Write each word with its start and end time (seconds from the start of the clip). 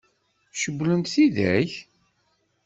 Cewwlent-t 0.61 1.11
tidak? 1.13 1.71